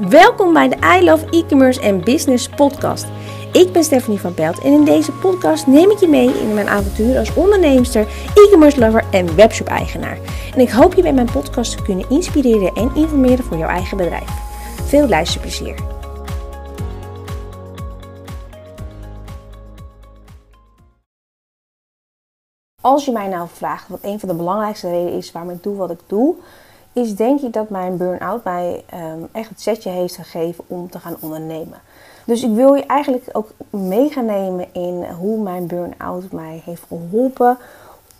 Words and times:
Welkom 0.00 0.52
bij 0.52 0.68
de 0.68 0.76
I 0.98 1.04
Love 1.04 1.26
E-commerce 1.30 1.80
en 1.80 2.04
Business 2.04 2.48
podcast. 2.48 3.06
Ik 3.52 3.72
ben 3.72 3.84
Stephanie 3.84 4.20
van 4.20 4.34
Pelt 4.34 4.58
en 4.60 4.72
in 4.72 4.84
deze 4.84 5.12
podcast 5.12 5.66
neem 5.66 5.90
ik 5.90 5.98
je 5.98 6.08
mee 6.08 6.40
in 6.40 6.54
mijn 6.54 6.68
avontuur 6.68 7.18
als 7.18 7.34
onderneemster, 7.34 8.06
e-commerce 8.34 8.78
lover 8.78 9.04
en 9.10 9.36
webshop 9.36 9.66
eigenaar. 9.66 10.18
En 10.54 10.60
ik 10.60 10.70
hoop 10.70 10.94
je 10.94 11.02
bij 11.02 11.12
mijn 11.12 11.30
podcast 11.32 11.76
te 11.76 11.82
kunnen 11.82 12.10
inspireren 12.10 12.74
en 12.74 12.94
informeren 12.94 13.44
voor 13.44 13.56
jouw 13.56 13.68
eigen 13.68 13.96
bedrijf. 13.96 14.30
Veel 14.84 15.08
luisterplezier. 15.08 15.74
Als 22.80 23.04
je 23.04 23.12
mij 23.12 23.28
nou 23.28 23.48
vraagt 23.52 23.88
wat 23.88 24.02
een 24.02 24.20
van 24.20 24.28
de 24.28 24.34
belangrijkste 24.34 24.90
redenen 24.90 25.18
is 25.18 25.32
waarom 25.32 25.50
ik 25.50 25.62
doe 25.62 25.76
wat 25.76 25.90
ik 25.90 26.00
doe, 26.06 26.34
is 26.96 27.14
denk 27.14 27.40
ik 27.40 27.52
dat 27.52 27.68
mijn 27.68 27.96
burn-out 27.96 28.44
mij 28.44 28.84
ehm, 28.86 29.18
echt 29.32 29.48
het 29.48 29.60
setje 29.60 29.90
heeft 29.90 30.16
gegeven 30.16 30.64
om 30.66 30.90
te 30.90 30.98
gaan 30.98 31.16
ondernemen. 31.20 31.80
Dus 32.24 32.42
ik 32.42 32.54
wil 32.54 32.74
je 32.74 32.86
eigenlijk 32.86 33.28
ook 33.32 33.50
mee 33.70 34.12
nemen 34.16 34.66
in 34.72 35.04
hoe 35.04 35.42
mijn 35.42 35.66
burn-out 35.66 36.32
mij 36.32 36.62
heeft 36.64 36.82
geholpen. 36.88 37.58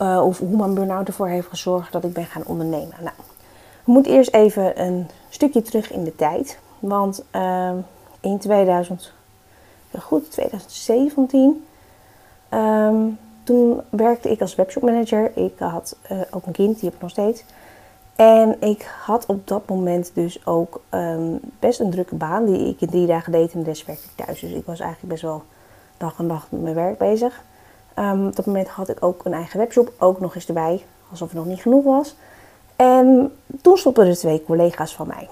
Uh, 0.03 0.23
of 0.27 0.39
hoe 0.39 0.57
mijn 0.57 0.75
burn-out 0.75 1.07
ervoor 1.07 1.29
heeft 1.29 1.49
gezorgd 1.49 1.93
dat 1.93 2.05
ik 2.05 2.13
ben 2.13 2.25
gaan 2.25 2.47
ondernemen. 2.47 2.95
Nou, 3.01 3.15
we 3.85 3.93
moeten 3.93 4.13
eerst 4.13 4.35
even 4.35 4.83
een 4.83 5.07
stukje 5.29 5.63
terug 5.63 5.93
in 5.93 6.05
de 6.05 6.17
tijd. 6.17 6.59
Want 6.79 7.25
uh, 7.37 7.71
in 8.21 8.39
2000, 8.39 9.13
goed, 9.99 10.31
2017, 10.31 11.67
um, 12.51 13.19
toen 13.45 13.81
werkte 13.91 14.31
ik 14.31 14.41
als 14.41 14.55
webshopmanager. 14.55 15.31
Ik 15.35 15.59
had 15.59 15.97
uh, 16.13 16.21
ook 16.31 16.47
een 16.47 16.53
kind, 16.53 16.75
die 16.75 16.85
heb 16.85 16.95
ik 16.95 17.01
nog 17.01 17.11
steeds. 17.11 17.45
En 18.17 18.61
ik 18.61 18.91
had 19.05 19.27
op 19.27 19.49
dat 19.49 19.69
moment 19.69 20.11
dus 20.15 20.47
ook 20.47 20.81
um, 20.91 21.41
best 21.59 21.81
een 21.81 21.91
drukke 21.91 22.15
baan 22.15 22.45
die 22.45 22.69
ik 22.69 22.81
in 22.81 22.89
drie 22.89 23.07
dagen 23.07 23.33
deed 23.33 23.53
en 23.53 23.59
de 23.59 23.65
rest 23.65 23.89
ik 23.89 23.99
thuis. 24.15 24.41
Dus 24.41 24.51
ik 24.51 24.67
was 24.67 24.81
eigenlijk 24.81 25.13
best 25.13 25.23
wel 25.23 25.43
dag 25.97 26.19
en 26.19 26.29
dag 26.29 26.47
met 26.51 26.63
mijn 26.63 26.75
werk 26.75 26.99
bezig. 26.99 27.43
Um, 27.99 28.27
op 28.27 28.37
dat 28.37 28.47
moment 28.47 28.69
had 28.69 28.89
ik 28.89 29.05
ook 29.05 29.25
een 29.25 29.33
eigen 29.33 29.59
webshop, 29.59 29.93
ook 29.99 30.21
nog 30.21 30.35
eens 30.35 30.47
erbij, 30.47 30.85
alsof 31.11 31.29
het 31.29 31.37
nog 31.37 31.47
niet 31.47 31.61
genoeg 31.61 31.85
was. 31.85 32.17
En 32.77 33.33
toen 33.63 33.77
stopten 33.77 34.07
er 34.07 34.17
twee 34.17 34.45
collega's 34.45 34.95
van 34.95 35.07
mij. 35.07 35.29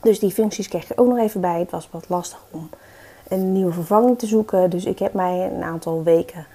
Dus 0.00 0.18
die 0.18 0.30
functies 0.30 0.68
kreeg 0.68 0.90
ik 0.90 1.00
ook 1.00 1.08
nog 1.08 1.18
even 1.18 1.40
bij. 1.40 1.58
Het 1.58 1.70
was 1.70 1.88
wat 1.90 2.08
lastig 2.08 2.42
om 2.50 2.70
een 3.28 3.52
nieuwe 3.52 3.72
vervanging 3.72 4.18
te 4.18 4.26
zoeken. 4.26 4.70
Dus 4.70 4.84
ik 4.84 4.98
heb 4.98 5.12
mij 5.12 5.50
een 5.54 5.62
aantal 5.62 6.02
weken 6.02 6.46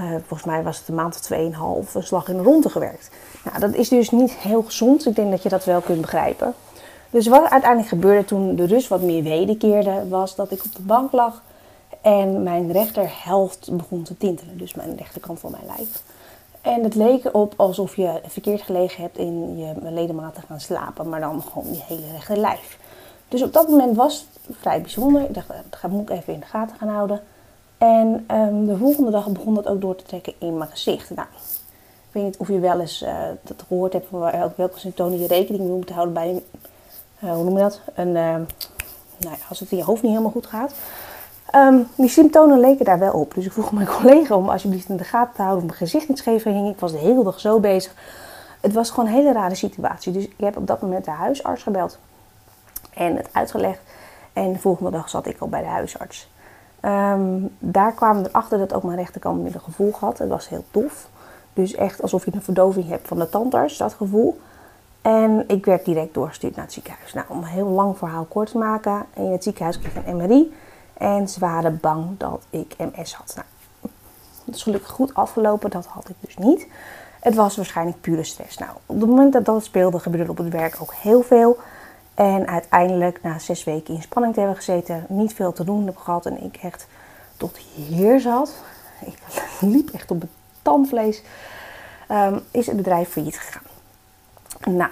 uh, 0.00 0.10
volgens 0.10 0.44
mij 0.44 0.62
was 0.62 0.78
het 0.78 0.88
een 0.88 0.94
maand 0.94 1.14
of 1.14 1.20
tweeënhalf 1.20 1.94
een 1.94 2.02
slag 2.02 2.28
in 2.28 2.36
de 2.36 2.42
ronde 2.42 2.68
gewerkt. 2.68 3.10
Nou, 3.44 3.58
dat 3.58 3.74
is 3.74 3.88
dus 3.88 4.10
niet 4.10 4.32
heel 4.32 4.62
gezond. 4.62 5.06
Ik 5.06 5.14
denk 5.14 5.30
dat 5.30 5.42
je 5.42 5.48
dat 5.48 5.64
wel 5.64 5.80
kunt 5.80 6.00
begrijpen. 6.00 6.54
Dus 7.10 7.26
wat 7.26 7.50
uiteindelijk 7.50 7.88
gebeurde 7.88 8.24
toen 8.24 8.56
de 8.56 8.66
rust 8.66 8.88
wat 8.88 9.00
meer 9.00 9.22
wederkeerde, 9.22 10.08
was 10.08 10.34
dat 10.34 10.50
ik 10.50 10.64
op 10.64 10.74
de 10.74 10.82
bank 10.82 11.12
lag 11.12 11.42
en 12.00 12.42
mijn 12.42 12.72
rechterhelft 12.72 13.76
begon 13.76 14.02
te 14.02 14.16
tintelen. 14.16 14.58
Dus 14.58 14.74
mijn 14.74 14.96
rechterkant 14.96 15.40
van 15.40 15.50
mijn 15.50 15.66
lijf. 15.76 16.02
En 16.60 16.82
het 16.82 16.94
leek 16.94 17.24
erop 17.24 17.54
alsof 17.56 17.96
je 17.96 18.20
verkeerd 18.26 18.62
gelegen 18.62 19.02
hebt 19.02 19.18
in 19.18 19.58
je 19.58 19.74
ledematen 19.82 20.42
gaan 20.42 20.60
slapen, 20.60 21.08
maar 21.08 21.20
dan 21.20 21.42
gewoon 21.42 21.74
je 21.74 21.82
hele 21.86 22.12
rechter 22.12 22.36
lijf. 22.36 22.78
Dus 23.28 23.42
op 23.42 23.52
dat 23.52 23.68
moment 23.68 23.96
was 23.96 24.26
het 24.46 24.56
vrij 24.60 24.80
bijzonder. 24.80 25.22
Ik 25.22 25.34
dacht, 25.34 25.48
dat 25.82 25.90
moet 25.90 26.10
ik 26.10 26.16
even 26.16 26.32
in 26.32 26.40
de 26.40 26.46
gaten 26.46 26.76
gaan 26.76 26.88
houden. 26.88 27.20
En 27.78 28.26
um, 28.30 28.66
de 28.66 28.76
volgende 28.76 29.10
dag 29.10 29.28
begon 29.28 29.54
dat 29.54 29.66
ook 29.66 29.80
door 29.80 29.96
te 29.96 30.04
trekken 30.04 30.32
in 30.38 30.58
mijn 30.58 30.70
gezicht. 30.70 31.10
Nou, 31.10 31.28
ik 32.08 32.12
weet 32.12 32.24
niet 32.24 32.36
of 32.36 32.48
je 32.48 32.58
wel 32.58 32.80
eens 32.80 33.02
uh, 33.02 33.18
dat 33.42 33.64
gehoord 33.68 33.92
hebt 33.92 34.06
van 34.10 34.20
welke 34.56 34.78
symptomen 34.78 35.20
je 35.20 35.26
rekening 35.26 35.64
mee 35.64 35.72
moet 35.72 35.90
houden 35.90 36.14
bij, 36.14 36.42
uh, 37.24 37.32
hoe 37.32 37.44
noem 37.44 37.56
je 37.56 37.62
dat? 37.62 37.80
Een, 37.94 38.08
uh, 38.08 38.14
nou 38.14 38.46
ja, 39.18 39.36
als 39.48 39.60
het 39.60 39.70
in 39.70 39.76
je 39.76 39.84
hoofd 39.84 40.02
niet 40.02 40.10
helemaal 40.10 40.32
goed 40.32 40.46
gaat. 40.46 40.72
Um, 41.54 41.88
die 41.94 42.08
symptomen 42.08 42.60
leken 42.60 42.84
daar 42.84 42.98
wel 42.98 43.12
op. 43.12 43.34
Dus 43.34 43.46
ik 43.46 43.52
vroeg 43.52 43.72
mijn 43.72 43.86
collega 43.96 44.34
om 44.34 44.48
alsjeblieft 44.48 44.88
in 44.88 44.96
de 44.96 45.04
gaten 45.04 45.34
te 45.34 45.42
houden 45.42 45.62
of 45.62 45.68
mijn 45.68 45.90
gezicht 45.90 46.08
niet. 46.08 46.26
Ik 46.70 46.80
was 46.80 46.92
de 46.92 46.98
hele 46.98 47.24
dag 47.24 47.40
zo 47.40 47.60
bezig. 47.60 47.94
Het 48.60 48.72
was 48.72 48.90
gewoon 48.90 49.06
een 49.06 49.14
hele 49.14 49.32
rare 49.32 49.54
situatie. 49.54 50.12
Dus 50.12 50.24
ik 50.24 50.34
heb 50.36 50.56
op 50.56 50.66
dat 50.66 50.80
moment 50.80 51.04
de 51.04 51.10
huisarts 51.10 51.62
gebeld 51.62 51.98
en 52.94 53.16
het 53.16 53.28
uitgelegd. 53.32 53.80
En 54.32 54.52
de 54.52 54.58
volgende 54.58 54.90
dag 54.90 55.08
zat 55.08 55.26
ik 55.26 55.38
al 55.38 55.48
bij 55.48 55.60
de 55.60 55.68
huisarts. 55.68 56.28
Um, 56.82 57.48
daar 57.58 57.92
kwamen 57.92 58.22
we 58.22 58.28
erachter 58.28 58.58
dat 58.58 58.74
ook 58.74 58.82
mijn 58.82 58.98
rechterkant 58.98 59.42
meer 59.42 59.54
een 59.54 59.60
gevoel 59.60 59.92
had. 59.98 60.18
Het 60.18 60.28
was 60.28 60.48
heel 60.48 60.64
tof. 60.70 61.08
Dus 61.52 61.74
echt 61.74 62.02
alsof 62.02 62.24
je 62.24 62.34
een 62.34 62.42
verdoving 62.42 62.88
hebt 62.88 63.08
van 63.08 63.18
de 63.18 63.28
tandarts, 63.28 63.76
dat 63.76 63.94
gevoel. 63.94 64.40
En 65.02 65.44
ik 65.46 65.64
werd 65.64 65.84
direct 65.84 66.14
doorgestuurd 66.14 66.54
naar 66.56 66.64
het 66.64 66.74
ziekenhuis. 66.74 67.12
Nou, 67.12 67.26
om 67.28 67.38
een 67.38 67.44
heel 67.44 67.68
lang 67.68 67.98
verhaal 67.98 68.24
kort 68.24 68.50
te 68.50 68.58
maken. 68.58 69.04
In 69.14 69.32
het 69.32 69.42
ziekenhuis 69.42 69.78
kreeg 69.78 69.94
ik 69.94 70.06
een 70.06 70.16
MRI. 70.16 70.54
En 70.92 71.28
ze 71.28 71.40
waren 71.40 71.78
bang 71.80 72.04
dat 72.18 72.46
ik 72.50 72.74
MS 72.78 73.14
had. 73.14 73.32
Nou, 73.34 73.46
dat 74.44 74.54
is 74.54 74.62
gelukkig 74.62 74.90
goed 74.90 75.14
afgelopen. 75.14 75.70
Dat 75.70 75.86
had 75.86 76.08
ik 76.08 76.16
dus 76.20 76.36
niet. 76.36 76.66
Het 77.20 77.34
was 77.34 77.56
waarschijnlijk 77.56 78.00
pure 78.00 78.24
stress. 78.24 78.58
Nou, 78.58 78.70
op 78.86 79.00
het 79.00 79.08
moment 79.08 79.32
dat 79.32 79.44
dat 79.44 79.64
speelde, 79.64 79.98
gebeurde 79.98 80.30
op 80.30 80.38
het 80.38 80.48
werk 80.48 80.76
ook 80.80 80.94
heel 80.94 81.22
veel. 81.22 81.58
En 82.16 82.46
uiteindelijk, 82.46 83.22
na 83.22 83.38
zes 83.38 83.64
weken 83.64 83.94
in 83.94 84.02
spanning 84.02 84.34
te 84.34 84.40
hebben 84.40 84.58
gezeten, 84.58 85.06
niet 85.08 85.34
veel 85.34 85.52
te 85.52 85.64
doen 85.64 85.86
heb 85.86 85.96
gehad 85.96 86.26
en 86.26 86.42
ik 86.42 86.56
echt 86.62 86.86
tot 87.36 87.56
hier 87.56 88.20
zat. 88.20 88.54
Ik 89.00 89.18
liep 89.72 89.90
echt 89.90 90.10
op 90.10 90.20
het 90.20 90.30
tandvlees. 90.62 91.22
Um, 92.10 92.40
is 92.50 92.66
het 92.66 92.76
bedrijf 92.76 93.08
failliet 93.08 93.38
gegaan. 93.38 93.62
Nou, 94.76 94.90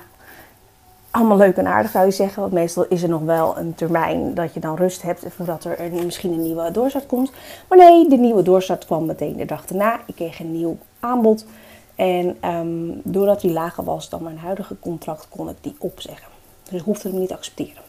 allemaal 1.11 1.37
leuk 1.37 1.57
en 1.57 1.67
aardig 1.67 1.91
zou 1.91 2.05
je 2.05 2.11
zeggen. 2.11 2.41
Want 2.41 2.53
meestal 2.53 2.87
is 2.89 3.03
er 3.03 3.09
nog 3.09 3.23
wel 3.23 3.59
een 3.59 3.75
termijn 3.75 4.35
dat 4.35 4.55
je 4.55 4.61
dan 4.61 4.77
rust 4.77 5.03
hebt 5.03 5.25
voordat 5.29 5.65
er 5.65 5.93
misschien 6.05 6.33
een 6.33 6.43
nieuwe 6.43 6.71
doorstart 6.71 7.07
komt. 7.07 7.33
Maar 7.69 7.79
nee, 7.79 8.09
de 8.09 8.17
nieuwe 8.17 8.43
doorstart 8.43 8.87
kwam 8.87 9.07
meteen 9.07 9.37
de 9.37 9.45
dag 9.45 9.67
erna. 9.67 10.01
Ik 10.07 10.15
kreeg 10.15 10.41
een 10.41 10.53
nieuw 10.53 10.77
aanbod. 11.01 11.47
En 11.95 12.37
um, 12.45 13.01
doordat 13.05 13.41
die 13.41 13.53
lager 13.53 13.85
was 13.85 14.09
dan 14.09 14.23
mijn 14.23 14.39
huidige 14.39 14.77
contract, 14.81 15.29
kon 15.29 15.49
ik 15.49 15.57
die 15.61 15.77
opzeggen. 15.79 16.34
Dus 16.71 16.81
ik 16.81 16.85
hoefde 16.85 17.09
hem 17.09 17.19
niet 17.19 17.29
te 17.29 17.35
accepteren. 17.35 17.83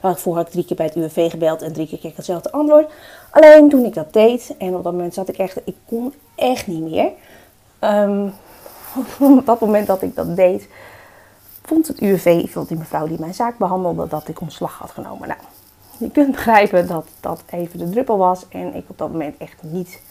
Dan 0.00 0.16
had 0.22 0.46
ik 0.46 0.52
drie 0.52 0.64
keer 0.64 0.76
bij 0.76 0.86
het 0.86 0.96
UWV 0.96 1.30
gebeld 1.30 1.62
en 1.62 1.72
drie 1.72 1.86
keer 1.86 1.98
kreeg 1.98 2.10
ik 2.10 2.16
hetzelfde 2.16 2.52
antwoord. 2.52 2.92
Alleen 3.30 3.68
toen 3.68 3.84
ik 3.84 3.94
dat 3.94 4.12
deed, 4.12 4.54
en 4.58 4.74
op 4.74 4.82
dat 4.84 4.92
moment 4.92 5.14
zat 5.14 5.28
ik 5.28 5.38
echt, 5.38 5.60
ik 5.64 5.76
kon 5.86 6.14
echt 6.34 6.66
niet 6.66 6.82
meer. 6.82 7.10
Um, 7.80 8.32
op 9.38 9.46
dat 9.46 9.60
moment 9.60 9.86
dat 9.86 10.02
ik 10.02 10.14
dat 10.14 10.36
deed, 10.36 10.68
vond 11.62 11.86
het 11.86 12.00
UWV, 12.00 12.50
vond 12.50 12.68
die 12.68 12.78
mevrouw 12.78 13.06
die 13.06 13.20
mijn 13.20 13.34
zaak 13.34 13.58
behandelde, 13.58 14.08
dat 14.08 14.28
ik 14.28 14.40
ontslag 14.40 14.78
had 14.78 14.90
genomen. 14.90 15.28
Nou, 15.28 15.40
je 15.98 16.10
kunt 16.10 16.30
begrijpen 16.30 16.86
dat 16.86 17.06
dat 17.20 17.42
even 17.50 17.78
de 17.78 17.90
druppel 17.90 18.18
was 18.18 18.48
en 18.48 18.74
ik 18.74 18.84
op 18.86 18.98
dat 18.98 19.10
moment 19.10 19.36
echt 19.38 19.62
niet. 19.62 20.02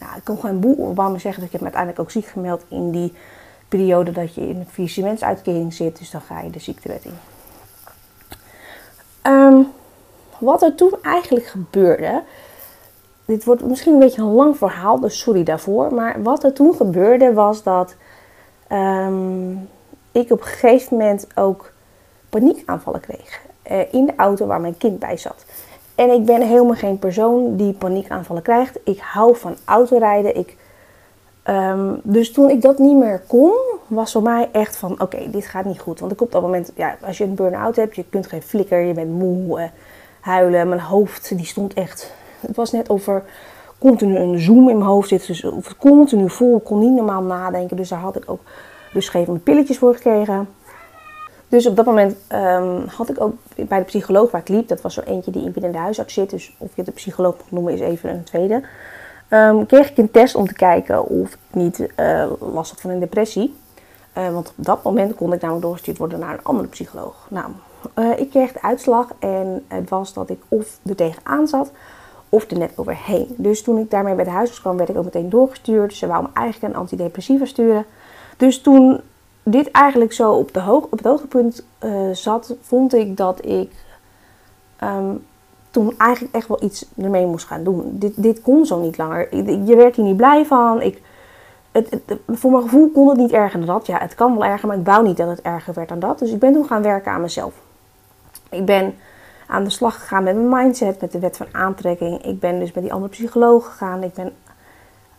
Nou, 0.00 0.16
ik 0.16 0.24
kon 0.24 0.38
gewoon 0.38 0.60
boel 0.60 0.94
waarom 0.94 1.18
zeggen 1.18 1.42
dat 1.42 1.52
ik 1.52 1.58
me 1.58 1.64
uiteindelijk 1.64 2.02
ook 2.02 2.10
ziek 2.10 2.26
gemeld 2.26 2.64
in 2.68 2.90
die 2.90 3.12
periode 3.68 4.12
dat 4.12 4.34
je 4.34 4.48
in 4.48 4.56
een 4.56 4.66
faillissementsuitkering 4.70 5.74
zit. 5.74 5.98
Dus 5.98 6.10
dan 6.10 6.20
ga 6.20 6.40
je 6.40 6.50
de 6.50 6.58
ziektewet 6.58 7.04
in. 7.04 7.33
Um, 9.26 9.72
wat 10.38 10.62
er 10.62 10.74
toen 10.74 10.92
eigenlijk 11.02 11.46
gebeurde. 11.46 12.22
Dit 13.24 13.44
wordt 13.44 13.64
misschien 13.64 13.92
een 13.92 13.98
beetje 13.98 14.22
een 14.22 14.32
lang 14.32 14.56
verhaal, 14.56 15.00
dus 15.00 15.18
sorry 15.18 15.42
daarvoor. 15.42 15.94
Maar 15.94 16.22
wat 16.22 16.44
er 16.44 16.52
toen 16.52 16.74
gebeurde 16.74 17.32
was 17.32 17.62
dat 17.62 17.94
um, 18.72 19.68
ik 20.12 20.30
op 20.30 20.40
een 20.40 20.46
gegeven 20.46 20.96
moment 20.96 21.26
ook 21.34 21.72
paniekaanvallen 22.28 23.00
kreeg. 23.00 23.40
Uh, 23.70 23.92
in 23.92 24.06
de 24.06 24.12
auto 24.16 24.46
waar 24.46 24.60
mijn 24.60 24.76
kind 24.76 24.98
bij 24.98 25.16
zat. 25.16 25.44
En 25.94 26.10
ik 26.10 26.24
ben 26.24 26.42
helemaal 26.42 26.74
geen 26.74 26.98
persoon 26.98 27.56
die 27.56 27.72
paniekaanvallen 27.72 28.42
krijgt. 28.42 28.78
Ik 28.84 29.00
hou 29.00 29.36
van 29.36 29.56
autorijden. 29.64 30.36
Ik, 30.36 30.56
um, 31.48 32.00
dus 32.02 32.32
toen 32.32 32.50
ik 32.50 32.62
dat 32.62 32.78
niet 32.78 32.96
meer 32.96 33.22
kon, 33.26 33.52
was 33.86 34.12
voor 34.12 34.22
mij 34.22 34.48
echt 34.52 34.76
van: 34.76 35.00
oké, 35.00 35.30
dit 35.30 35.46
gaat 35.46 35.64
niet 35.64 35.80
goed. 35.80 36.00
Want 36.00 36.12
ik 36.12 36.20
op 36.20 36.32
dat 36.32 36.42
moment, 36.42 36.72
ja, 36.74 36.96
als 37.06 37.18
je 37.18 37.24
een 37.24 37.34
burn-out 37.34 37.76
hebt, 37.76 37.96
je 37.96 38.04
kunt 38.10 38.26
geen 38.26 38.42
flikker, 38.42 38.80
je 38.80 38.92
bent 38.92 39.10
moe, 39.10 39.60
uh, 39.60 39.64
huilen. 40.20 40.68
Mijn 40.68 40.80
hoofd 40.80 41.36
die 41.36 41.46
stond 41.46 41.74
echt. 41.74 42.12
Het 42.40 42.56
was 42.56 42.72
net 42.72 42.88
of 42.88 43.06
er 43.06 43.22
continu 43.78 44.16
een 44.16 44.38
zoom 44.38 44.68
in 44.68 44.76
mijn 44.76 44.90
hoofd 44.90 45.08
zit. 45.08 45.26
Dus 45.26 45.44
of 45.44 45.76
continu 45.76 46.30
vol, 46.30 46.60
kon 46.60 46.78
niet 46.78 46.94
normaal 46.94 47.22
nadenken. 47.22 47.76
Dus 47.76 47.88
daar 47.88 47.98
had 47.98 48.16
ik 48.16 48.22
ook 48.26 48.40
dus 48.92 49.12
pilletjes 49.42 49.78
voor 49.78 49.94
gekregen. 49.94 50.48
Dus 51.48 51.66
op 51.66 51.76
dat 51.76 51.84
moment 51.84 52.16
um, 52.32 52.84
had 52.86 53.08
ik 53.08 53.20
ook 53.20 53.34
bij 53.68 53.78
de 53.78 53.84
psycholoog 53.84 54.30
waar 54.30 54.40
ik 54.40 54.48
liep, 54.48 54.68
dat 54.68 54.80
was 54.80 54.94
zo 54.94 55.00
eentje 55.00 55.30
die 55.30 55.44
in 55.44 55.52
binnen 55.52 55.72
de 55.72 55.78
huisarts 55.78 56.14
zit. 56.14 56.30
Dus 56.30 56.54
of 56.58 56.70
je 56.74 56.82
de 56.82 56.90
psycholoog 56.90 57.36
moet 57.36 57.50
noemen 57.50 57.72
is 57.72 57.80
even 57.80 58.10
een 58.10 58.24
tweede. 58.24 58.62
Um, 59.34 59.66
kreeg 59.66 59.90
ik 59.90 59.98
een 59.98 60.10
test 60.10 60.34
om 60.34 60.46
te 60.46 60.54
kijken 60.54 61.04
of 61.04 61.32
ik 61.32 61.38
niet 61.50 61.88
uh, 61.96 62.30
last 62.40 62.70
had 62.70 62.80
van 62.80 62.90
een 62.90 63.00
depressie. 63.00 63.54
Uh, 64.18 64.32
want 64.32 64.52
op 64.56 64.64
dat 64.64 64.82
moment 64.82 65.14
kon 65.14 65.32
ik 65.32 65.40
namelijk 65.40 65.64
doorgestuurd 65.64 65.98
worden 65.98 66.18
naar 66.18 66.32
een 66.32 66.44
andere 66.44 66.68
psycholoog. 66.68 67.26
Nou, 67.30 67.50
uh, 67.98 68.18
ik 68.18 68.30
kreeg 68.30 68.52
de 68.52 68.62
uitslag 68.62 69.08
en 69.18 69.64
het 69.68 69.88
was 69.88 70.12
dat 70.12 70.30
ik 70.30 70.42
of 70.48 70.78
er 70.86 70.96
tegenaan 70.96 71.48
zat 71.48 71.70
of 72.28 72.50
er 72.50 72.58
net 72.58 72.72
overheen. 72.76 73.34
Dus 73.36 73.62
toen 73.62 73.78
ik 73.78 73.90
daarmee 73.90 74.14
bij 74.14 74.24
de 74.24 74.30
huisarts 74.30 74.60
kwam, 74.60 74.76
werd 74.76 74.88
ik 74.88 74.96
ook 74.96 75.04
meteen 75.04 75.30
doorgestuurd. 75.30 75.94
Ze 75.94 76.06
wou 76.06 76.22
me 76.22 76.28
eigenlijk 76.34 76.74
een 76.74 76.80
antidepressiva 76.80 77.44
sturen. 77.44 77.84
Dus 78.36 78.60
toen 78.60 79.00
dit 79.42 79.70
eigenlijk 79.70 80.12
zo 80.12 80.32
op, 80.32 80.52
de 80.52 80.60
hoog, 80.60 80.84
op 80.84 80.90
het 80.90 81.06
hoogtepunt 81.06 81.66
uh, 81.84 82.10
zat, 82.12 82.54
vond 82.60 82.94
ik 82.94 83.16
dat 83.16 83.44
ik 83.46 83.72
ehm, 84.76 85.14
toen 85.74 85.94
eigenlijk 85.98 86.34
echt 86.34 86.48
wel 86.48 86.62
iets 86.62 86.86
ermee 86.96 87.26
moest 87.26 87.46
gaan 87.46 87.64
doen. 87.64 87.90
Dit, 87.92 88.12
dit 88.16 88.42
kon 88.42 88.66
zo 88.66 88.80
niet 88.80 88.98
langer. 88.98 89.36
Je 89.66 89.76
werd 89.76 89.96
hier 89.96 90.04
niet 90.04 90.16
blij 90.16 90.44
van. 90.46 90.80
Ik, 90.80 91.02
het, 91.72 92.00
voor 92.28 92.50
mijn 92.50 92.62
gevoel 92.62 92.90
kon 92.90 93.08
het 93.08 93.18
niet 93.18 93.32
erger 93.32 93.58
dan 93.58 93.74
dat. 93.74 93.86
Ja, 93.86 93.98
het 93.98 94.14
kan 94.14 94.38
wel 94.38 94.44
erger, 94.44 94.68
maar 94.68 94.78
ik 94.78 94.86
wou 94.86 95.06
niet 95.06 95.16
dat 95.16 95.28
het 95.28 95.42
erger 95.42 95.74
werd 95.74 95.88
dan 95.88 95.98
dat. 95.98 96.18
Dus 96.18 96.30
ik 96.30 96.38
ben 96.38 96.52
toen 96.52 96.66
gaan 96.66 96.82
werken 96.82 97.12
aan 97.12 97.20
mezelf. 97.20 97.54
Ik 98.50 98.64
ben 98.64 98.94
aan 99.46 99.64
de 99.64 99.70
slag 99.70 99.94
gegaan 99.94 100.24
met 100.24 100.34
mijn 100.34 100.48
mindset, 100.48 101.00
met 101.00 101.12
de 101.12 101.18
wet 101.18 101.36
van 101.36 101.46
aantrekking. 101.52 102.24
Ik 102.24 102.40
ben 102.40 102.58
dus 102.58 102.72
met 102.72 102.82
die 102.82 102.92
andere 102.92 103.10
psycholoog 103.10 103.66
gegaan. 103.66 104.02
Ik 104.02 104.14
ben 104.14 104.32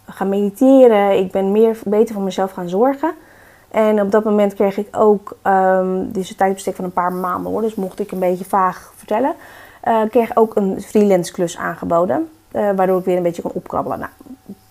gaan 0.06 0.30
mediteren. 0.30 1.18
Ik 1.18 1.32
ben 1.32 1.52
meer 1.52 1.80
beter 1.86 2.14
voor 2.14 2.24
mezelf 2.24 2.52
gaan 2.52 2.70
zorgen. 2.70 3.14
En 3.72 4.02
op 4.02 4.12
dat 4.12 4.24
moment 4.24 4.54
kreeg 4.54 4.78
ik 4.78 4.88
ook, 4.92 5.38
um, 5.44 6.12
dus 6.12 6.30
een 6.30 6.36
tijdbestek 6.36 6.76
van 6.76 6.86
een 6.86 6.92
paar 6.92 7.14
maanden 7.14 7.52
hoor, 7.52 7.62
dus 7.62 7.76
mocht 7.76 8.00
ik 8.00 8.12
een 8.12 8.20
beetje 8.20 8.46
vaag 8.46 8.94
vertellen, 8.96 9.36
uh, 9.86 10.02
kreeg 10.10 10.36
ook 10.36 10.56
een 10.56 10.82
freelance 10.82 11.32
klus 11.32 11.58
aangeboden, 11.58 12.30
uh, 12.52 12.70
waardoor 12.76 13.00
ik 13.00 13.06
weer 13.06 13.18
een 13.18 13.24
beetje 13.24 13.42
kon 13.42 13.52
opkrabbelen. 13.52 14.00
Nou, 14.00 14.12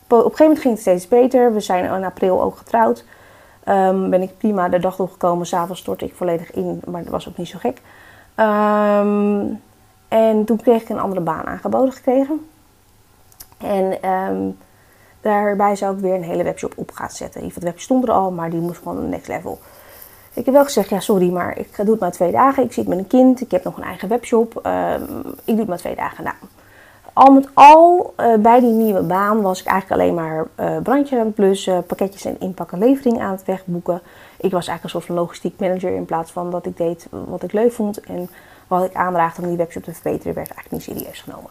op 0.09 0.11
een 0.11 0.23
gegeven 0.23 0.45
moment 0.45 0.61
ging 0.61 0.75
het 0.75 0.83
steeds 0.83 1.09
beter. 1.09 1.53
We 1.53 1.61
zijn 1.61 1.85
in 1.85 2.05
april 2.05 2.43
ook 2.43 2.57
getrouwd. 2.57 3.05
Um, 3.69 4.11
ben 4.11 4.23
ik 4.23 4.39
prima 4.39 4.69
de 4.69 4.79
dag 4.79 4.97
doorgekomen. 4.97 5.47
S'avonds 5.47 5.81
stortte 5.81 6.05
ik 6.05 6.15
volledig 6.15 6.53
in, 6.53 6.81
maar 6.87 7.03
dat 7.03 7.13
was 7.13 7.29
ook 7.29 7.37
niet 7.37 7.49
zo 7.49 7.59
gek. 7.59 7.81
Um, 8.37 9.61
en 10.09 10.45
toen 10.45 10.57
kreeg 10.57 10.83
ik 10.83 10.89
een 10.89 11.01
andere 11.01 11.21
baan 11.21 11.47
aangeboden 11.47 11.93
gekregen. 11.93 12.47
En 13.59 14.11
um, 14.11 14.59
daarbij 15.21 15.77
zou 15.77 15.95
ik 15.95 16.01
weer 16.01 16.15
een 16.15 16.23
hele 16.23 16.43
webshop 16.43 16.73
op 16.77 16.91
gaan 16.91 17.11
zetten. 17.11 17.41
De 17.41 17.49
webshop 17.55 17.81
stond 17.81 18.05
er 18.05 18.11
al, 18.11 18.31
maar 18.31 18.51
die 18.51 18.61
moest 18.61 18.79
gewoon 18.83 19.09
next 19.09 19.29
level. 19.29 19.59
Ik 20.35 20.45
heb 20.45 20.55
wel 20.55 20.65
gezegd, 20.65 20.89
ja 20.89 21.01
sorry, 21.01 21.31
maar 21.31 21.59
ik 21.59 21.77
doe 21.77 21.91
het 21.91 22.01
maar 22.01 22.13
twee 22.13 22.33
dagen. 22.33 22.63
Ik 22.63 22.73
zit 22.73 22.89
met 22.89 22.99
een 22.99 23.07
kind, 23.07 23.41
ik 23.41 23.51
heb 23.51 23.65
nog 23.65 23.77
een 23.77 23.83
eigen 23.83 24.09
webshop. 24.09 24.57
ik 25.45 25.45
doe 25.45 25.59
het 25.59 25.69
maar 25.69 25.79
twee 25.79 25.97
dagen. 25.97 26.25
Nou, 26.25 26.37
al 27.15 27.33
met 27.33 27.49
al, 27.53 28.15
uh, 28.21 28.35
bij 28.35 28.61
die 28.61 28.73
nieuwe 28.73 29.03
baan 29.03 29.43
was 29.43 29.61
ik 29.61 29.67
eigenlijk 29.67 30.01
alleen 30.01 30.15
maar 30.15 30.47
uh, 30.61 30.83
brandjes 30.83 31.19
aan 31.19 31.27
het 31.27 31.35
blussen, 31.35 31.87
pakketjes 31.87 32.25
en 32.25 32.37
inpakken, 32.41 32.79
levering 32.79 33.21
aan 33.21 33.31
het 33.31 33.45
wegboeken. 33.45 34.01
Ik 34.37 34.51
was 34.51 34.67
eigenlijk 34.67 34.83
een 34.83 34.91
soort 34.91 35.05
van 35.05 35.15
logistiek 35.15 35.59
manager 35.59 35.95
in 35.95 36.05
plaats 36.05 36.33
van 36.33 36.51
dat 36.51 36.67
ik 36.67 36.77
deed 36.77 37.07
wat 37.11 37.43
ik 37.43 37.53
leuk 37.53 37.73
vond. 37.73 38.01
En 38.01 38.31
wat 38.67 38.85
ik 38.85 38.95
aandraagde 38.95 39.43
om 39.43 39.49
die 39.49 39.57
webshop 39.57 39.83
te 39.83 39.93
verbeteren, 39.93 40.35
werd 40.35 40.51
eigenlijk 40.51 40.71
niet 40.71 40.97
serieus 40.97 41.21
genomen. 41.21 41.51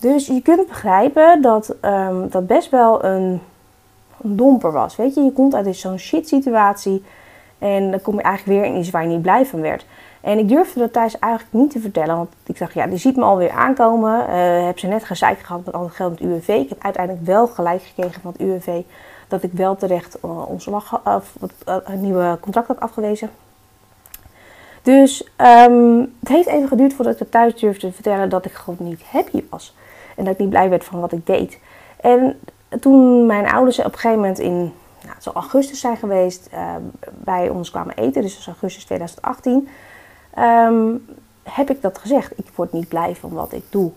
Dus 0.00 0.26
je 0.26 0.42
kunt 0.42 0.68
begrijpen 0.68 1.42
dat 1.42 1.74
um, 1.82 2.28
dat 2.30 2.46
best 2.46 2.70
wel 2.70 3.04
een, 3.04 3.40
een, 4.22 4.36
domper 4.36 4.72
was. 4.72 4.96
Weet 4.96 5.14
je, 5.14 5.20
je 5.20 5.32
komt 5.32 5.54
uit 5.54 5.76
zo'n 5.76 5.98
shit 5.98 6.28
situatie 6.28 7.04
en 7.58 7.90
dan 7.90 8.00
kom 8.00 8.14
je 8.14 8.22
eigenlijk 8.22 8.60
weer 8.60 8.70
in 8.70 8.78
iets 8.78 8.90
waar 8.90 9.02
je 9.02 9.08
niet 9.08 9.22
blij 9.22 9.46
van 9.46 9.60
werd. 9.60 9.86
En 10.20 10.38
ik 10.38 10.48
durfde 10.48 10.80
dat 10.80 10.92
thuis 10.92 11.18
eigenlijk 11.18 11.52
niet 11.52 11.70
te 11.70 11.80
vertellen. 11.80 12.16
Want 12.16 12.28
ik 12.46 12.58
dacht, 12.58 12.72
ja, 12.72 12.86
die 12.86 12.98
ziet 12.98 13.16
me 13.16 13.22
alweer 13.22 13.50
aankomen. 13.50 14.20
Uh, 14.28 14.66
heb 14.66 14.78
ze 14.78 14.86
net 14.86 15.04
gezeik 15.04 15.38
gehad 15.38 15.64
met 15.64 15.74
al 15.74 15.82
het 15.82 15.94
geld 15.94 16.10
met 16.10 16.18
het 16.18 16.28
UWV. 16.28 16.48
Ik 16.48 16.68
heb 16.68 16.82
uiteindelijk 16.82 17.26
wel 17.26 17.46
gelijk 17.46 17.82
gekregen 17.82 18.20
van 18.20 18.32
het 18.32 18.40
UWV. 18.40 18.82
Dat 19.28 19.42
ik 19.42 19.52
wel 19.52 19.76
terecht 19.76 20.18
uh, 20.24 20.48
ontslag, 20.48 21.00
uh, 21.06 21.16
een 21.84 22.00
nieuwe 22.00 22.38
contract 22.40 22.68
had 22.68 22.80
afgewezen. 22.80 23.30
Dus 24.82 25.28
um, 25.66 26.14
het 26.20 26.28
heeft 26.28 26.48
even 26.48 26.68
geduurd 26.68 26.94
voordat 26.94 27.14
ik 27.14 27.18
het 27.18 27.30
thuis 27.30 27.54
durfde 27.54 27.86
te 27.86 27.92
vertellen 27.92 28.28
dat 28.28 28.44
ik 28.44 28.52
gewoon 28.52 28.88
niet 28.88 29.02
happy 29.02 29.44
was. 29.50 29.76
En 30.16 30.24
dat 30.24 30.32
ik 30.32 30.38
niet 30.38 30.50
blij 30.50 30.68
werd 30.68 30.84
van 30.84 31.00
wat 31.00 31.12
ik 31.12 31.26
deed. 31.26 31.58
En 32.00 32.40
toen 32.80 33.26
mijn 33.26 33.50
ouders 33.50 33.78
op 33.78 33.84
een 33.84 33.92
gegeven 33.92 34.16
moment 34.16 34.38
in 34.38 34.72
nou, 35.08 35.14
het 35.14 35.22
zal 35.34 35.42
augustus 35.42 35.80
zijn 35.80 35.96
geweest, 35.96 36.50
bij 37.04 37.48
ons 37.48 37.70
kwamen 37.70 37.94
eten, 37.94 38.22
dus 38.22 38.30
dat 38.30 38.40
is 38.40 38.46
augustus 38.46 38.84
2018 38.84 39.68
um, 40.38 41.06
heb 41.42 41.70
ik 41.70 41.82
dat 41.82 41.98
gezegd. 41.98 42.38
Ik 42.38 42.46
word 42.54 42.72
niet 42.72 42.88
blij 42.88 43.14
van 43.14 43.32
wat 43.32 43.52
ik 43.52 43.64
doe. 43.70 43.90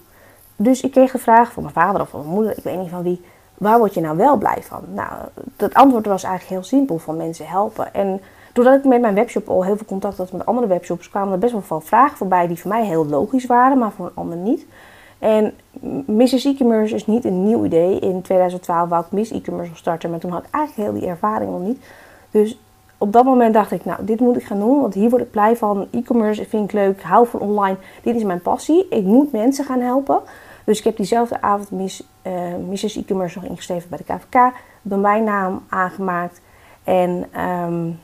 Dus 0.56 0.81
ik 0.81 0.92
kreeg 0.92 1.12
de 1.12 1.18
vraag 1.18 1.52
van 1.52 1.63
mijn 1.63 1.75
vader 1.75 2.02
of 2.02 2.10
van 2.10 2.19
mijn 2.19 2.34
moeder, 2.34 2.58
ik 2.58 2.63
weet 2.63 2.78
niet 2.78 2.90
van 2.90 3.04
wie, 3.04 3.22
waar 3.58 3.78
word 3.78 3.94
je 3.94 4.02
nou 4.02 4.18
wel 4.18 4.38
blij 4.38 4.63
van? 4.63 4.84
Nou, 4.94 5.12
het 5.58 5.74
antwoord 5.74 6.06
was 6.06 6.24
eigenlijk 6.24 6.54
heel 6.54 6.78
simpel, 6.78 6.98
van 6.98 7.18
mensen 7.18 7.48
helpen. 7.48 7.94
En 7.94 8.22
doordat 8.54 8.78
ik 8.78 8.84
met 8.84 9.02
mijn 9.02 9.16
webshop 9.16 9.50
al 9.50 9.63
heel 9.63 9.78
veel 9.78 9.86
contact 9.86 10.18
had 10.18 10.31
met 10.31 10.46
andere 10.46 10.68
webshops, 10.68 11.10
kwamen 11.10 11.34
er 11.34 11.40
best 11.40 11.52
wel 11.52 11.62
veel 11.62 11.81
vragen 11.81 12.18
voorbij 12.18 12.48
die 12.48 12.60
voor 12.60 12.72
mij 12.72 12.86
heel 12.86 13.06
logisch 13.06 13.46
waren, 13.46 13.78
maar 13.78 13.92
voor 13.92 14.06
een 14.06 14.12
ander 14.16 14.38
niet. 14.38 14.66
En 15.22 15.54
Mrs. 16.06 16.46
E-commerce 16.46 16.96
is 16.96 17.08
niet 17.08 17.26
een 17.26 17.44
nieuw 17.44 17.66
idee. 17.66 18.00
In 18.00 18.22
2012 18.22 18.90
wou 18.90 19.06
ik 19.06 19.12
Miss 19.12 19.32
E-commerce 19.32 19.76
starten, 19.76 20.10
maar 20.10 20.20
toen 20.20 20.32
had 20.32 20.44
ik 20.44 20.54
eigenlijk 20.54 20.90
heel 20.90 21.00
die 21.00 21.10
ervaring 21.10 21.52
nog 21.52 21.62
niet. 21.62 21.86
Dus 22.32 22.60
op 22.98 23.14
dat 23.14 23.24
moment 23.24 23.54
dacht 23.54 23.72
ik, 23.72 23.86
nou, 23.86 24.06
dit 24.06 24.20
moet 24.20 24.36
ik 24.36 24.44
gaan 24.44 24.60
doen, 24.60 24.82
want 24.82 24.94
hier 24.94 25.10
word 25.10 25.22
ik 25.22 25.32
blij 25.32 25.56
van. 25.56 25.88
E-commerce 25.92 26.46
vind 26.46 26.64
ik 26.64 26.72
leuk, 26.72 27.04
hou 27.04 27.28
van 27.28 27.40
online. 27.40 27.78
Dit 28.04 28.16
is 28.16 28.24
mijn 28.24 28.42
passie. 28.42 28.88
Ik 28.90 29.04
moet 29.04 29.32
mensen 29.32 29.66
gaan 29.66 29.80
helpen. 29.80 30.20
Dus 30.64 30.78
ik 30.78 30.84
heb 30.84 30.96
diezelfde 30.96 31.42
avond 31.42 31.72
Miss, 31.72 32.04
uh, 32.28 32.34
Mrs. 32.70 32.96
E-commerce 32.96 33.40
nog 33.40 33.50
ingeschreven 33.50 33.90
bij 33.90 33.98
de 33.98 34.04
KVK. 34.04 34.54
Domeinnaam 34.82 35.64
aangemaakt. 35.70 36.42
En 36.84 37.42
um, 37.42 38.00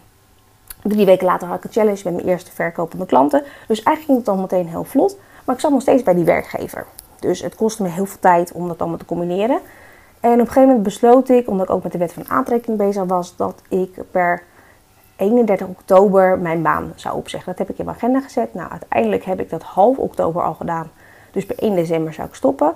drie 0.83 1.05
weken 1.05 1.25
later 1.25 1.47
had 1.47 1.57
ik 1.57 1.63
een 1.63 1.71
challenge 1.71 2.01
met 2.03 2.13
mijn 2.13 2.27
eerste 2.27 2.51
verkopende 2.51 3.05
klanten. 3.05 3.43
Dus 3.67 3.83
eigenlijk 3.83 4.05
ging 4.05 4.17
het 4.17 4.25
dan 4.25 4.41
meteen 4.41 4.67
heel 4.67 4.83
vlot. 4.83 5.17
Maar 5.43 5.55
ik 5.55 5.61
zat 5.61 5.71
nog 5.71 5.81
steeds 5.81 6.03
bij 6.03 6.13
die 6.13 6.25
werkgever. 6.25 6.85
Dus 7.19 7.41
het 7.41 7.55
kostte 7.55 7.83
me 7.83 7.89
heel 7.89 8.05
veel 8.05 8.19
tijd 8.19 8.51
om 8.51 8.67
dat 8.67 8.79
allemaal 8.79 8.97
te 8.97 9.05
combineren. 9.05 9.59
En 10.19 10.33
op 10.33 10.39
een 10.39 10.45
gegeven 10.45 10.67
moment 10.67 10.83
besloot 10.83 11.29
ik, 11.29 11.49
omdat 11.49 11.69
ik 11.69 11.75
ook 11.75 11.83
met 11.83 11.91
de 11.91 11.97
wet 11.97 12.13
van 12.13 12.29
aantrekking 12.29 12.77
bezig 12.77 13.03
was, 13.03 13.35
dat 13.35 13.61
ik 13.69 14.11
per 14.11 14.43
31 15.15 15.67
oktober 15.67 16.39
mijn 16.39 16.61
baan 16.61 16.91
zou 16.95 17.17
opzeggen. 17.17 17.49
Dat 17.49 17.59
heb 17.59 17.69
ik 17.69 17.77
in 17.77 17.85
mijn 17.85 17.97
agenda 17.97 18.21
gezet. 18.21 18.53
Nou, 18.53 18.71
uiteindelijk 18.71 19.23
heb 19.23 19.39
ik 19.39 19.49
dat 19.49 19.63
half 19.63 19.97
oktober 19.97 20.43
al 20.43 20.53
gedaan. 20.53 20.91
Dus 21.31 21.45
per 21.45 21.57
1 21.59 21.75
december 21.75 22.13
zou 22.13 22.27
ik 22.27 22.33
stoppen. 22.33 22.73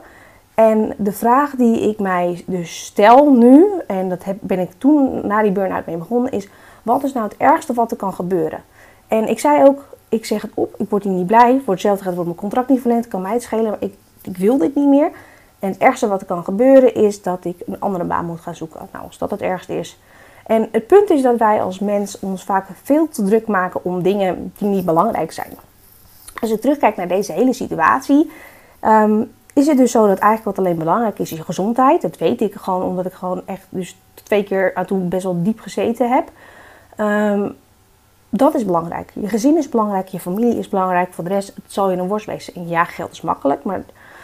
En 0.53 0.93
de 0.97 1.11
vraag 1.11 1.55
die 1.55 1.89
ik 1.89 1.99
mij 1.99 2.43
dus 2.47 2.85
stel 2.85 3.31
nu, 3.31 3.65
en 3.87 4.09
dat 4.09 4.23
heb, 4.23 4.37
ben 4.39 4.59
ik 4.59 4.71
toen 4.77 5.27
na 5.27 5.41
die 5.41 5.51
burn-out 5.51 5.85
mee 5.85 5.97
begonnen, 5.97 6.31
is: 6.31 6.47
wat 6.83 7.03
is 7.03 7.13
nou 7.13 7.27
het 7.27 7.37
ergste 7.37 7.73
wat 7.73 7.91
er 7.91 7.97
kan 7.97 8.13
gebeuren? 8.13 8.63
En 9.07 9.27
ik 9.29 9.39
zei 9.39 9.63
ook: 9.63 9.83
ik 10.09 10.25
zeg 10.25 10.41
het 10.41 10.51
op, 10.53 10.75
ik 10.77 10.89
word 10.89 11.03
hier 11.03 11.13
niet 11.13 11.27
blij. 11.27 11.61
Voor 11.63 11.73
hetzelfde 11.73 12.03
gaat 12.03 12.13
wordt 12.13 12.29
mijn 12.29 12.41
contract 12.41 12.69
niet 12.69 12.81
verlengd, 12.81 13.07
kan 13.07 13.21
mij 13.21 13.33
het 13.33 13.43
schelen, 13.43 13.69
maar 13.69 13.81
ik, 13.81 13.95
ik 14.21 14.37
wil 14.37 14.57
dit 14.57 14.75
niet 14.75 14.87
meer. 14.87 15.11
En 15.59 15.69
het 15.69 15.77
ergste 15.77 16.07
wat 16.07 16.21
er 16.21 16.27
kan 16.27 16.43
gebeuren 16.43 16.95
is 16.95 17.21
dat 17.21 17.45
ik 17.45 17.55
een 17.65 17.79
andere 17.79 18.03
baan 18.03 18.25
moet 18.25 18.39
gaan 18.39 18.55
zoeken. 18.55 18.87
Nou, 18.91 19.05
als 19.05 19.17
dat 19.17 19.31
het 19.31 19.41
ergste 19.41 19.77
is, 19.77 19.99
en 20.45 20.67
het 20.71 20.87
punt 20.87 21.09
is 21.09 21.21
dat 21.21 21.37
wij 21.37 21.61
als 21.61 21.79
mens 21.79 22.19
ons 22.19 22.43
vaak 22.43 22.67
veel 22.83 23.07
te 23.07 23.23
druk 23.23 23.47
maken 23.47 23.83
om 23.83 24.03
dingen 24.03 24.53
die 24.57 24.67
niet 24.67 24.85
belangrijk 24.85 25.31
zijn. 25.31 25.53
Als 26.39 26.49
je 26.49 26.59
terugkijkt 26.59 26.97
naar 26.97 27.07
deze 27.07 27.31
hele 27.31 27.53
situatie, 27.53 28.31
um, 28.81 29.31
is 29.53 29.67
het 29.67 29.77
dus 29.77 29.91
zo 29.91 30.07
dat 30.07 30.19
eigenlijk 30.19 30.57
wat 30.57 30.65
alleen 30.65 30.77
belangrijk 30.77 31.19
is, 31.19 31.31
is 31.31 31.37
je 31.37 31.43
gezondheid. 31.43 32.01
Dat 32.01 32.17
weet 32.17 32.41
ik 32.41 32.53
gewoon 32.53 32.83
omdat 32.83 33.05
ik 33.05 33.13
gewoon 33.13 33.41
echt 33.45 33.65
dus 33.69 33.97
twee 34.13 34.43
keer 34.43 34.71
aan 34.73 34.85
toe 34.85 34.99
best 34.99 35.23
wel 35.23 35.43
diep 35.43 35.59
gezeten 35.59 36.11
heb. 36.11 36.29
Um, 36.97 37.55
dat 38.29 38.55
is 38.55 38.65
belangrijk. 38.65 39.11
Je 39.13 39.27
gezin 39.27 39.57
is 39.57 39.69
belangrijk, 39.69 40.07
je 40.07 40.19
familie 40.19 40.57
is 40.57 40.69
belangrijk. 40.69 41.13
Voor 41.13 41.23
de 41.23 41.29
rest 41.29 41.55
het 41.55 41.63
zal 41.67 41.91
je 41.91 41.97
een 41.97 42.07
worst 42.07 42.25
wezen. 42.25 42.55
En 42.55 42.67
ja, 42.67 42.83
geld 42.83 43.11
is 43.11 43.21
makkelijk, 43.21 43.63
maar 43.63 43.83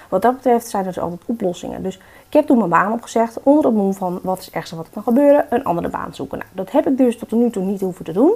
wat 0.10 0.22
dat 0.22 0.36
betreft 0.36 0.68
zijn 0.68 0.86
er 0.86 0.94
dus 0.94 1.04
altijd 1.04 1.22
oplossingen. 1.26 1.84
Dus 1.84 1.96
ik 2.28 2.34
heb 2.34 2.46
toen 2.46 2.58
mijn 2.58 2.70
baan 2.70 2.92
opgezegd 2.92 3.44
onder 3.44 3.66
het 3.66 3.74
mom 3.74 3.94
van 3.94 4.20
wat 4.24 4.40
is 4.40 4.46
het 4.46 4.54
ergste 4.54 4.76
wat 4.76 4.90
kan 4.90 5.04
gebeuren, 5.04 5.46
een 5.50 5.64
andere 5.64 5.90
baan 5.90 6.16
zoeken. 6.16 6.38
Nou, 6.38 6.50
dat 6.54 6.72
heb 6.72 6.88
ik 6.88 6.98
dus 6.98 7.18
tot 7.18 7.32
nu 7.32 7.50
toe 7.50 7.64
niet 7.64 7.82
hoeven 7.82 8.06
te 8.06 8.12
doen. 8.12 8.34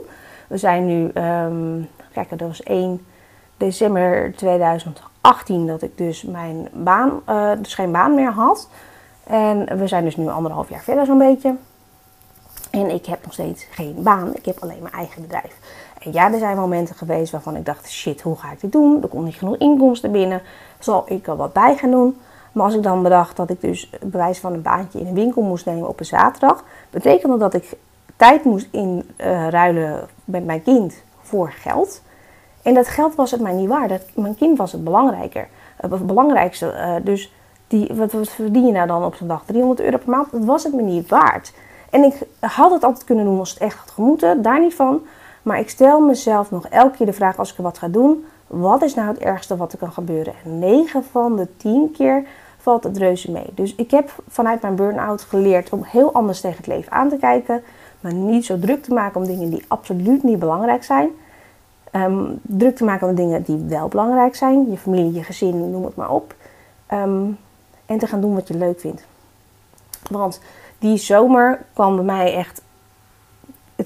We 0.47 0.57
zijn 0.57 0.85
nu, 0.85 1.11
um, 1.21 1.89
kijk, 2.13 2.29
dat 2.29 2.39
was 2.39 2.63
1 2.63 3.05
december 3.57 4.33
2018 4.35 5.67
dat 5.67 5.81
ik 5.81 5.97
dus 5.97 6.23
mijn 6.23 6.67
baan, 6.73 7.21
uh, 7.29 7.51
dus 7.57 7.73
geen 7.73 7.91
baan 7.91 8.15
meer 8.15 8.31
had. 8.31 8.69
En 9.23 9.77
we 9.77 9.87
zijn 9.87 10.03
dus 10.03 10.17
nu 10.17 10.29
anderhalf 10.29 10.69
jaar 10.69 10.83
verder 10.83 11.05
zo'n 11.05 11.17
beetje. 11.17 11.55
En 12.71 12.89
ik 12.89 13.05
heb 13.05 13.23
nog 13.23 13.33
steeds 13.33 13.67
geen 13.71 13.95
baan. 13.97 14.35
Ik 14.35 14.45
heb 14.45 14.57
alleen 14.59 14.81
mijn 14.81 14.93
eigen 14.93 15.21
bedrijf. 15.21 15.55
En 16.03 16.11
ja, 16.11 16.31
er 16.31 16.39
zijn 16.39 16.57
momenten 16.57 16.95
geweest 16.95 17.31
waarvan 17.31 17.55
ik 17.55 17.65
dacht: 17.65 17.89
shit, 17.89 18.21
hoe 18.21 18.35
ga 18.35 18.51
ik 18.51 18.61
dit 18.61 18.71
doen? 18.71 19.01
Er 19.01 19.07
komt 19.07 19.25
niet 19.25 19.35
genoeg 19.35 19.57
inkomsten 19.57 20.11
binnen. 20.11 20.41
Zal 20.79 21.03
ik 21.05 21.27
er 21.27 21.35
wat 21.35 21.53
bij 21.53 21.77
gaan 21.77 21.91
doen? 21.91 22.17
Maar 22.51 22.65
als 22.65 22.75
ik 22.75 22.83
dan 22.83 23.03
bedacht 23.03 23.35
dat 23.35 23.49
ik 23.49 23.61
dus 23.61 23.89
bewijs 24.05 24.39
van 24.39 24.53
een 24.53 24.61
baantje 24.61 24.99
in 24.99 25.07
een 25.07 25.13
winkel 25.13 25.41
moest 25.41 25.65
nemen 25.65 25.87
op 25.87 25.99
een 25.99 26.05
zaterdag, 26.05 26.63
betekende 26.89 27.37
dat 27.37 27.53
ik 27.53 27.73
tijd 28.15 28.43
moest 28.43 28.67
inruilen 28.71 29.91
uh, 29.91 29.97
met 30.25 30.45
mijn 30.45 30.63
kind 30.63 31.03
voor 31.21 31.51
geld. 31.51 32.01
En 32.61 32.73
dat 32.73 32.87
geld 32.87 33.15
was 33.15 33.31
het 33.31 33.41
mij 33.41 33.53
niet 33.53 33.69
waard. 33.69 34.15
Mijn 34.15 34.35
kind 34.35 34.57
was 34.57 34.71
het 34.71 34.83
belangrijker. 34.83 35.47
Het 35.77 36.05
belangrijkste. 36.05 36.73
Uh, 36.73 37.05
dus 37.05 37.33
die, 37.67 37.91
wat, 37.93 38.11
wat, 38.11 38.29
verdien 38.29 38.65
je 38.65 38.71
nou 38.71 38.87
dan 38.87 39.03
op 39.03 39.15
zo'n 39.15 39.27
dag? 39.27 39.43
300 39.45 39.79
euro 39.79 39.97
per 39.97 40.09
maand? 40.09 40.31
Dat 40.31 40.45
was 40.45 40.63
het 40.63 40.73
me 40.73 40.81
niet 40.81 41.09
waard. 41.09 41.53
En 41.89 42.03
ik 42.03 42.27
had 42.39 42.71
het 42.71 42.83
altijd 42.83 43.03
kunnen 43.03 43.25
doen 43.25 43.39
als 43.39 43.49
het 43.49 43.59
echt 43.59 43.77
had 43.77 43.91
gemoeten. 43.91 44.41
Daar 44.41 44.59
niet 44.59 44.75
van. 44.75 45.01
Maar 45.41 45.59
ik 45.59 45.69
stel 45.69 45.99
mezelf 45.99 46.51
nog 46.51 46.67
elke 46.67 46.97
keer 46.97 47.05
de 47.05 47.13
vraag 47.13 47.37
als 47.37 47.51
ik 47.51 47.57
er 47.57 47.63
wat 47.63 47.77
ga 47.77 47.87
doen. 47.87 48.25
Wat 48.47 48.81
is 48.81 48.95
nou 48.95 49.07
het 49.07 49.17
ergste 49.17 49.57
wat 49.57 49.71
er 49.71 49.77
kan 49.77 49.91
gebeuren? 49.91 50.33
En 50.45 50.59
9 50.59 51.03
van 51.03 51.35
de 51.35 51.47
10 51.57 51.91
keer 51.91 52.23
valt 52.57 52.83
het 52.83 52.97
reuze 52.97 53.31
mee. 53.31 53.49
Dus 53.53 53.75
ik 53.75 53.91
heb 53.91 54.23
vanuit 54.27 54.61
mijn 54.61 54.75
burn-out 54.75 55.21
geleerd 55.21 55.69
om 55.69 55.83
heel 55.83 56.13
anders 56.13 56.41
tegen 56.41 56.57
het 56.57 56.67
leven 56.67 56.91
aan 56.91 57.09
te 57.09 57.17
kijken. 57.17 57.63
Maar 57.99 58.13
niet 58.13 58.45
zo 58.45 58.59
druk 58.59 58.83
te 58.83 58.93
maken 58.93 59.21
om 59.21 59.27
dingen 59.27 59.49
die 59.49 59.63
absoluut 59.67 60.23
niet 60.23 60.39
belangrijk 60.39 60.83
zijn. 60.83 61.09
Ehm, 61.91 62.23
druk 62.41 62.75
te 62.75 62.83
maken 62.83 63.07
de 63.07 63.13
dingen 63.13 63.43
die 63.43 63.57
wel 63.57 63.87
belangrijk 63.87 64.35
zijn. 64.35 64.71
Je 64.71 64.77
familie, 64.77 65.13
je 65.13 65.23
gezin, 65.23 65.71
noem 65.71 65.85
het 65.85 65.95
maar 65.95 66.11
op. 66.11 66.35
Ehm, 66.87 67.25
en 67.85 67.97
te 67.97 68.07
gaan 68.07 68.21
doen 68.21 68.35
wat 68.35 68.47
je 68.47 68.57
leuk 68.57 68.79
vindt. 68.79 69.05
Want 70.09 70.41
die 70.79 70.97
zomer 70.97 71.61
kwam 71.73 71.95
bij 71.95 72.05
mij 72.05 72.35
echt 72.35 72.61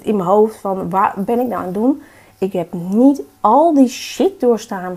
in 0.05 0.15
mijn 0.15 0.29
hoofd 0.29 0.55
van 0.55 0.89
waar 0.89 1.13
ben 1.17 1.39
ik 1.39 1.47
nou 1.47 1.59
aan 1.59 1.65
het 1.65 1.73
doen? 1.73 2.01
Ik 2.37 2.53
heb 2.53 2.73
niet 2.73 3.21
al 3.41 3.73
die 3.73 3.87
shit 3.87 4.39
doorstaan 4.39 4.93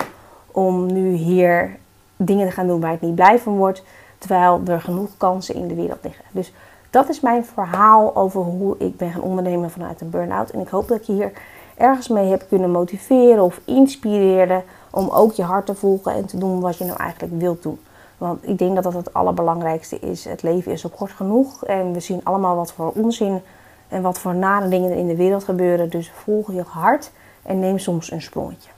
om 0.47 0.93
nu 0.93 1.13
hier 1.13 1.77
dingen 2.17 2.47
te 2.47 2.53
gaan 2.53 2.67
doen 2.67 2.81
waar 2.81 2.93
ik 2.93 3.01
niet 3.01 3.15
blij 3.15 3.39
van 3.39 3.57
word. 3.57 3.83
Terwijl 4.19 4.61
er 4.67 4.81
genoeg 4.81 5.11
kansen 5.17 5.55
in 5.55 5.69
de 5.69 5.75
wereld 5.75 5.99
liggen. 6.03 6.25
Dus 6.31 6.53
dat 6.91 7.09
is 7.09 7.21
mijn 7.21 7.45
verhaal 7.45 8.17
over 8.17 8.41
hoe 8.41 8.75
ik 8.79 8.97
ben 8.97 9.11
gaan 9.11 9.23
ondernemen 9.23 9.71
vanuit 9.71 10.01
een 10.01 10.11
burn-out. 10.11 10.51
En 10.51 10.61
ik 10.61 10.69
hoop 10.69 10.89
dat 10.89 10.99
ik 10.99 11.05
je 11.05 11.13
hier 11.13 11.33
ergens 11.77 12.09
mee 12.09 12.31
heb 12.31 12.45
kunnen 12.49 12.71
motiveren 12.71 13.43
of 13.43 13.61
inspireren 13.65 14.63
om 14.91 15.09
ook 15.09 15.33
je 15.33 15.43
hart 15.43 15.67
te 15.67 15.75
volgen 15.75 16.13
en 16.13 16.27
te 16.27 16.39
doen 16.39 16.61
wat 16.61 16.79
je 16.79 16.85
nou 16.85 16.99
eigenlijk 16.99 17.41
wilt 17.41 17.63
doen. 17.63 17.79
Want 18.19 18.49
ik 18.49 18.59
denk 18.59 18.75
dat 18.75 18.85
dat 18.85 18.93
het 18.93 19.15
allerbelangrijkste 19.15 19.99
is. 19.99 20.25
Het 20.25 20.43
leven 20.43 20.73
is 20.73 20.85
op 20.85 20.97
kort 20.97 21.11
genoeg 21.11 21.65
en 21.65 21.93
we 21.93 22.01
zien 22.01 22.21
allemaal 22.25 22.57
wat 22.57 22.73
voor 22.73 22.93
onzin 22.95 23.41
en 23.89 24.03
wat 24.03 24.19
voor 24.19 24.35
nare 24.35 24.69
dingen 24.69 24.91
er 24.91 24.97
in 24.97 25.07
de 25.07 25.17
wereld 25.17 25.45
gebeuren. 25.45 25.91
Dus 25.91 26.11
volg 26.11 26.53
je 26.53 26.63
hart 26.63 27.11
en 27.43 27.59
neem 27.59 27.79
soms 27.79 28.11
een 28.11 28.23
sprongetje. 28.23 28.71